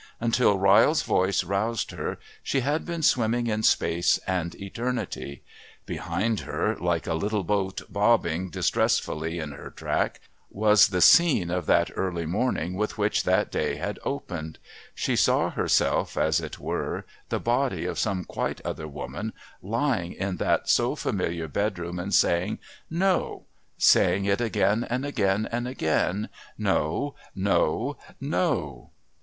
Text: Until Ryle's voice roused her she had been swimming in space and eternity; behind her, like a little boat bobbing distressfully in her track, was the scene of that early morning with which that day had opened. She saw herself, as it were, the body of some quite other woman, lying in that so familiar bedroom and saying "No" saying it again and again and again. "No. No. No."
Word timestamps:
Until 0.19 0.57
Ryle's 0.57 1.03
voice 1.03 1.43
roused 1.43 1.91
her 1.91 2.17
she 2.41 2.61
had 2.61 2.85
been 2.87 3.03
swimming 3.03 3.45
in 3.45 3.61
space 3.61 4.17
and 4.25 4.55
eternity; 4.55 5.43
behind 5.85 6.39
her, 6.39 6.75
like 6.77 7.05
a 7.05 7.13
little 7.13 7.43
boat 7.43 7.83
bobbing 7.87 8.49
distressfully 8.49 9.37
in 9.37 9.51
her 9.51 9.69
track, 9.69 10.19
was 10.49 10.87
the 10.87 11.01
scene 11.01 11.51
of 11.51 11.67
that 11.67 11.91
early 11.95 12.25
morning 12.25 12.73
with 12.73 12.97
which 12.97 13.25
that 13.25 13.51
day 13.51 13.75
had 13.75 13.99
opened. 14.03 14.57
She 14.95 15.15
saw 15.15 15.51
herself, 15.51 16.17
as 16.17 16.41
it 16.41 16.57
were, 16.57 17.05
the 17.29 17.39
body 17.39 17.85
of 17.85 17.99
some 17.99 18.23
quite 18.25 18.59
other 18.65 18.87
woman, 18.87 19.33
lying 19.61 20.13
in 20.13 20.37
that 20.37 20.67
so 20.67 20.95
familiar 20.95 21.47
bedroom 21.47 21.99
and 21.99 22.11
saying 22.11 22.57
"No" 22.89 23.45
saying 23.77 24.25
it 24.25 24.41
again 24.41 24.83
and 24.83 25.05
again 25.05 25.47
and 25.51 25.67
again. 25.67 26.29
"No. 26.57 27.13
No. 27.35 27.97
No." 28.19 28.89